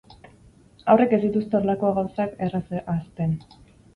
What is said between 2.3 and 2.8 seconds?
erraz